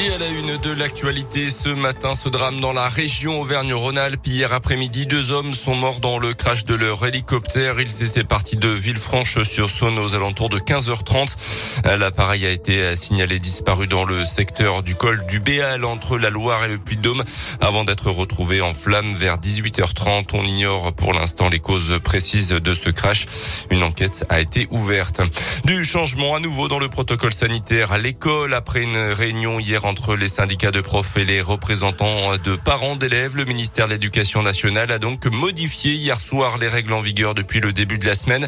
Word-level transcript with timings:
Et 0.00 0.12
à 0.12 0.18
la 0.18 0.28
une 0.28 0.56
de 0.58 0.70
l'actualité 0.70 1.50
ce 1.50 1.70
matin, 1.70 2.14
ce 2.14 2.28
drame 2.28 2.60
dans 2.60 2.72
la 2.72 2.86
région 2.86 3.40
Auvergne-Rhône-Alpes. 3.40 4.24
Hier 4.28 4.52
après-midi, 4.52 5.06
deux 5.06 5.32
hommes 5.32 5.52
sont 5.52 5.74
morts 5.74 5.98
dans 5.98 6.20
le 6.20 6.34
crash 6.34 6.64
de 6.64 6.76
leur 6.76 7.04
hélicoptère. 7.04 7.80
Ils 7.80 8.04
étaient 8.04 8.22
partis 8.22 8.56
de 8.56 8.68
Villefranche-sur-Saône 8.68 9.98
aux 9.98 10.14
alentours 10.14 10.50
de 10.50 10.60
15h30. 10.60 11.34
L'appareil 11.96 12.46
a 12.46 12.50
été 12.50 12.94
signalé 12.94 13.40
disparu 13.40 13.88
dans 13.88 14.04
le 14.04 14.24
secteur 14.24 14.84
du 14.84 14.94
col 14.94 15.26
du 15.26 15.40
Béal 15.40 15.84
entre 15.84 16.16
la 16.16 16.30
Loire 16.30 16.64
et 16.64 16.68
le 16.68 16.78
Puy-de-Dôme 16.78 17.24
avant 17.60 17.82
d'être 17.82 18.08
retrouvé 18.12 18.60
en 18.60 18.74
flammes 18.74 19.14
vers 19.14 19.38
18h30. 19.38 20.28
On 20.32 20.44
ignore 20.44 20.92
pour 20.92 21.12
l'instant 21.12 21.48
les 21.48 21.58
causes 21.58 21.98
précises 22.04 22.50
de 22.50 22.74
ce 22.74 22.90
crash. 22.90 23.26
Une 23.72 23.82
enquête 23.82 24.24
a 24.28 24.40
été 24.40 24.68
ouverte. 24.70 25.22
Du 25.64 25.84
changement 25.84 26.36
à 26.36 26.40
nouveau 26.40 26.68
dans 26.68 26.78
le 26.78 26.88
protocole 26.88 27.32
sanitaire 27.32 27.90
à 27.90 27.98
l'école 27.98 28.54
après 28.54 28.84
une 28.84 28.96
réunion 28.96 29.58
hier 29.58 29.87
entre 29.88 30.16
les 30.16 30.28
syndicats 30.28 30.70
de 30.70 30.82
profs 30.82 31.16
et 31.16 31.24
les 31.24 31.40
représentants 31.40 32.36
de 32.36 32.56
parents 32.56 32.94
d'élèves. 32.94 33.36
Le 33.36 33.46
ministère 33.46 33.86
de 33.86 33.92
l'Éducation 33.92 34.42
nationale 34.42 34.92
a 34.92 34.98
donc 34.98 35.24
modifié 35.26 35.94
hier 35.94 36.20
soir 36.20 36.58
les 36.58 36.68
règles 36.68 36.92
en 36.92 37.00
vigueur 37.00 37.34
depuis 37.34 37.60
le 37.60 37.72
début 37.72 37.98
de 37.98 38.04
la 38.04 38.14
semaine. 38.14 38.46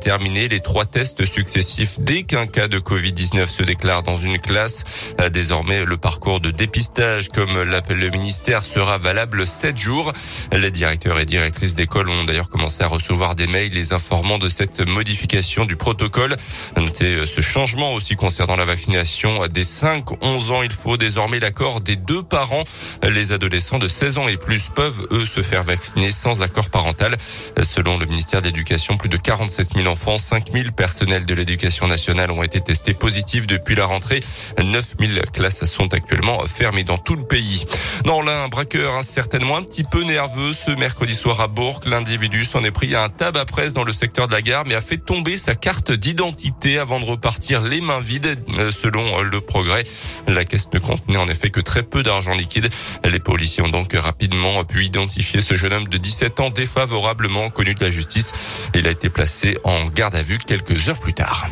Terminé 0.00 0.48
les 0.48 0.60
trois 0.60 0.84
tests 0.84 1.24
successifs 1.24 1.98
dès 1.98 2.22
qu'un 2.22 2.46
cas 2.46 2.68
de 2.68 2.78
Covid-19 2.78 3.46
se 3.46 3.64
déclare 3.64 4.04
dans 4.04 4.16
une 4.16 4.38
classe. 4.38 4.84
Désormais, 5.32 5.84
le 5.84 5.96
parcours 5.96 6.40
de 6.40 6.52
dépistage, 6.52 7.28
comme 7.30 7.62
l'appelle 7.62 7.98
le 7.98 8.10
ministère, 8.10 8.62
sera 8.62 8.96
valable 8.96 9.46
sept 9.46 9.76
jours. 9.76 10.12
Les 10.52 10.70
directeurs 10.70 11.18
et 11.18 11.24
directrices 11.24 11.74
d'école 11.74 12.08
ont 12.08 12.24
d'ailleurs 12.24 12.48
commencé 12.48 12.84
à 12.84 12.86
recevoir 12.86 13.34
des 13.34 13.48
mails 13.48 13.72
les 13.72 13.92
informant 13.92 14.38
de 14.38 14.48
cette 14.48 14.80
modification 14.86 15.64
du 15.64 15.74
protocole. 15.74 16.36
Notez 16.76 17.26
ce 17.26 17.40
changement 17.40 17.94
aussi 17.94 18.14
concernant 18.14 18.56
la 18.56 18.64
vaccination 18.64 19.46
des 19.48 19.64
5-11 19.64 20.52
ans. 20.52 20.62
Il 20.66 20.72
faut 20.72 20.96
désormais 20.96 21.38
l'accord 21.38 21.80
des 21.80 21.94
deux 21.94 22.24
parents. 22.24 22.64
Les 23.04 23.30
adolescents 23.30 23.78
de 23.78 23.86
16 23.86 24.18
ans 24.18 24.26
et 24.26 24.36
plus 24.36 24.68
peuvent, 24.68 25.06
eux, 25.12 25.24
se 25.24 25.44
faire 25.44 25.62
vacciner 25.62 26.10
sans 26.10 26.42
accord 26.42 26.70
parental. 26.70 27.16
Selon 27.62 27.98
le 27.98 28.06
ministère 28.06 28.42
de 28.42 28.48
l'Éducation, 28.48 28.96
plus 28.96 29.08
de 29.08 29.16
47 29.16 29.74
000 29.76 29.86
enfants, 29.86 30.18
5 30.18 30.50
000 30.52 30.72
personnels 30.76 31.24
de 31.24 31.34
l'éducation 31.34 31.86
nationale 31.86 32.32
ont 32.32 32.42
été 32.42 32.60
testés 32.60 32.94
positifs 32.94 33.46
depuis 33.46 33.76
la 33.76 33.86
rentrée. 33.86 34.18
9 34.60 34.94
000 35.00 35.20
classes 35.32 35.64
sont 35.66 35.94
actuellement 35.94 36.44
fermées 36.46 36.82
dans 36.82 36.98
tout 36.98 37.14
le 37.14 37.24
pays. 37.24 37.64
Dans 38.04 38.20
l'un, 38.20 38.42
un 38.44 38.48
braqueur 38.48 38.96
hein, 38.96 39.02
certainement 39.02 39.56
un 39.58 39.62
petit 39.62 39.84
peu 39.84 40.02
nerveux 40.02 40.52
ce 40.52 40.72
mercredi 40.72 41.14
soir 41.14 41.40
à 41.40 41.46
Bourg. 41.46 41.80
L'individu 41.86 42.44
s'en 42.44 42.64
est 42.64 42.72
pris 42.72 42.92
à 42.96 43.04
un 43.04 43.08
tabac 43.08 43.44
presse 43.44 43.72
dans 43.72 43.84
le 43.84 43.92
secteur 43.92 44.26
de 44.26 44.32
la 44.32 44.42
gare, 44.42 44.64
mais 44.66 44.74
a 44.74 44.80
fait 44.80 44.98
tomber 44.98 45.36
sa 45.36 45.54
carte 45.54 45.92
d'identité 45.92 46.78
avant 46.78 46.98
de 46.98 47.04
repartir 47.04 47.62
les 47.62 47.80
mains 47.80 48.00
vides, 48.00 48.36
euh, 48.58 48.72
selon 48.72 49.22
le 49.22 49.40
progrès. 49.40 49.84
La 50.26 50.44
caisse 50.56 50.68
ne 50.72 50.78
contenait 50.78 51.18
en 51.18 51.26
effet 51.26 51.50
que 51.50 51.60
très 51.60 51.82
peu 51.82 52.02
d'argent 52.02 52.32
liquide. 52.32 52.70
Les 53.04 53.20
policiers 53.20 53.62
ont 53.62 53.68
donc 53.68 53.92
rapidement 53.92 54.64
pu 54.64 54.84
identifier 54.84 55.42
ce 55.42 55.54
jeune 55.54 55.72
homme 55.72 55.88
de 55.88 55.98
17 55.98 56.40
ans 56.40 56.50
défavorablement 56.50 57.50
connu 57.50 57.74
de 57.74 57.84
la 57.84 57.90
justice. 57.90 58.68
Il 58.74 58.86
a 58.86 58.90
été 58.90 59.10
placé 59.10 59.58
en 59.64 59.86
garde 59.86 60.14
à 60.14 60.22
vue 60.22 60.38
quelques 60.38 60.88
heures 60.88 60.98
plus 60.98 61.12
tard. 61.12 61.48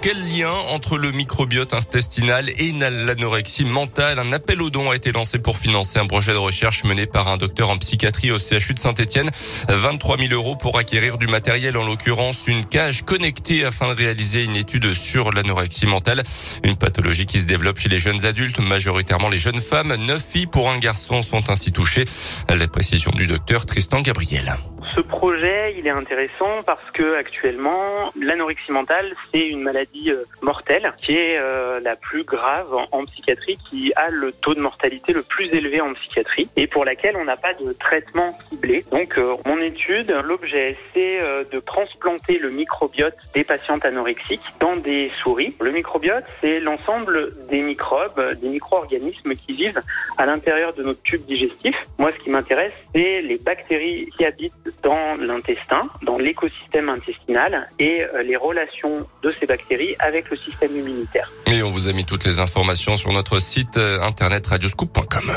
Quel 0.00 0.28
lien 0.28 0.52
entre 0.70 0.96
le 0.96 1.10
microbiote 1.10 1.74
intestinal 1.74 2.48
et 2.50 2.72
l'anorexie 2.72 3.64
mentale? 3.64 4.20
Un 4.20 4.32
appel 4.32 4.62
aux 4.62 4.70
dons 4.70 4.90
a 4.90 4.96
été 4.96 5.10
lancé 5.10 5.40
pour 5.40 5.58
financer 5.58 5.98
un 5.98 6.06
projet 6.06 6.32
de 6.32 6.38
recherche 6.38 6.84
mené 6.84 7.06
par 7.06 7.26
un 7.26 7.36
docteur 7.36 7.70
en 7.70 7.78
psychiatrie 7.78 8.30
au 8.30 8.38
CHU 8.38 8.74
de 8.74 8.78
Saint-Etienne. 8.78 9.30
23 9.68 10.18
000 10.18 10.32
euros 10.32 10.54
pour 10.54 10.78
acquérir 10.78 11.18
du 11.18 11.26
matériel, 11.26 11.76
en 11.76 11.84
l'occurrence 11.84 12.46
une 12.46 12.64
cage 12.64 13.02
connectée 13.02 13.64
afin 13.64 13.88
de 13.88 13.94
réaliser 13.94 14.44
une 14.44 14.56
étude 14.56 14.94
sur 14.94 15.32
l'anorexie 15.32 15.86
mentale. 15.86 16.22
Une 16.62 16.76
pathologie 16.76 17.26
qui 17.26 17.40
se 17.40 17.46
développe 17.46 17.78
chez 17.78 17.88
les 17.88 17.98
jeunes 17.98 18.24
adultes, 18.24 18.60
majoritairement 18.60 19.28
les 19.28 19.40
jeunes 19.40 19.60
femmes. 19.60 19.94
Neuf 19.96 20.24
filles 20.24 20.46
pour 20.46 20.70
un 20.70 20.78
garçon 20.78 21.22
sont 21.22 21.50
ainsi 21.50 21.72
touchées. 21.72 22.04
La 22.48 22.68
précision 22.68 23.10
du 23.10 23.26
docteur 23.26 23.66
Tristan 23.66 24.00
Gabriel. 24.00 24.56
Ce 24.94 25.00
projet, 25.00 25.74
il 25.78 25.86
est 25.86 25.90
intéressant 25.90 26.62
parce 26.66 26.90
que 26.90 27.14
actuellement, 27.14 28.12
l'anorexie 28.20 28.72
mentale, 28.72 29.14
c'est 29.32 29.48
une 29.48 29.62
maladie 29.62 30.10
euh, 30.10 30.22
mortelle 30.42 30.92
qui 31.00 31.12
est 31.12 31.38
euh, 31.38 31.80
la 31.80 31.96
plus 31.96 32.24
grave 32.24 32.68
en 32.90 33.06
psychiatrie, 33.06 33.58
qui 33.70 33.94
a 33.96 34.10
le 34.10 34.32
taux 34.32 34.54
de 34.54 34.60
mortalité 34.60 35.14
le 35.14 35.22
plus 35.22 35.46
élevé 35.46 35.80
en 35.80 35.94
psychiatrie 35.94 36.50
et 36.56 36.66
pour 36.66 36.84
laquelle 36.84 37.16
on 37.16 37.24
n'a 37.24 37.38
pas 37.38 37.54
de 37.54 37.72
traitement 37.72 38.36
ciblé. 38.50 38.84
Donc, 38.90 39.16
euh, 39.16 39.34
mon 39.46 39.58
étude, 39.62 40.10
l'objet, 40.24 40.76
c'est 40.92 41.20
de 41.50 41.60
transplanter 41.60 42.38
le 42.38 42.50
microbiote 42.50 43.16
des 43.34 43.44
patientes 43.44 43.86
anorexiques 43.86 44.42
dans 44.60 44.76
des 44.76 45.10
souris. 45.22 45.56
Le 45.60 45.70
microbiote, 45.70 46.24
c'est 46.40 46.60
l'ensemble 46.60 47.32
des 47.48 47.62
microbes, 47.62 48.38
des 48.40 48.48
micro-organismes 48.48 49.34
qui 49.36 49.54
vivent 49.54 49.82
à 50.18 50.26
l'intérieur 50.26 50.74
de 50.74 50.82
notre 50.82 51.02
tube 51.02 51.24
digestif. 51.24 51.76
Moi, 51.98 52.12
ce 52.12 52.22
qui 52.22 52.30
m'intéresse, 52.30 52.72
c'est 52.94 53.22
les 53.22 53.38
bactéries 53.38 54.10
qui 54.16 54.24
habitent 54.24 54.52
dans 54.82 55.14
l'intestin, 55.20 55.88
dans 56.02 56.18
l'écosystème 56.18 56.88
intestinal 56.88 57.68
et 57.78 58.02
euh, 58.02 58.22
les 58.22 58.36
relations 58.36 59.06
de 59.22 59.32
ces 59.38 59.46
bactéries 59.46 59.94
avec 59.98 60.30
le 60.30 60.36
système 60.36 60.76
immunitaire. 60.76 61.30
Et 61.46 61.62
on 61.62 61.68
vous 61.68 61.88
a 61.88 61.92
mis 61.92 62.04
toutes 62.04 62.24
les 62.24 62.40
informations 62.40 62.96
sur 62.96 63.12
notre 63.12 63.38
site 63.40 63.76
euh, 63.76 64.00
internet 64.02 64.46
radioscoop.com. 64.46 65.32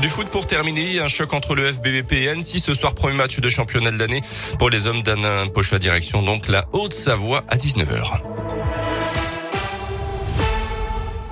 Du 0.00 0.08
foot 0.08 0.28
pour 0.28 0.46
terminer, 0.46 1.00
un 1.00 1.08
choc 1.08 1.34
entre 1.34 1.54
le 1.54 1.70
FBVP 1.72 2.22
et 2.22 2.28
Annecy 2.30 2.60
ce 2.60 2.74
soir, 2.74 2.94
premier 2.94 3.16
match 3.16 3.38
de 3.38 3.48
championnat 3.48 3.90
de 3.90 3.98
l'année 3.98 4.22
pour 4.58 4.70
les 4.70 4.86
hommes 4.86 5.02
d'Anna 5.02 5.44
Poche 5.52 5.72
la 5.72 5.78
direction, 5.78 6.22
donc 6.22 6.48
la 6.48 6.64
Haute-Savoie 6.72 7.44
à 7.48 7.56
19h. 7.56 8.20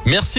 Merci. 0.04 0.36